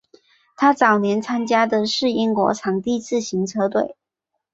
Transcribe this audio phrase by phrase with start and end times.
[0.55, 3.95] 他早年参加的是英国场地自行车队。